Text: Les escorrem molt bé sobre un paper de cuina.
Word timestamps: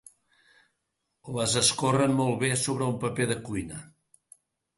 Les 1.35 1.53
escorrem 1.61 2.15
molt 2.21 2.41
bé 2.45 2.49
sobre 2.63 2.89
un 2.95 2.99
paper 3.05 3.29
de 3.35 3.39
cuina. 3.51 3.79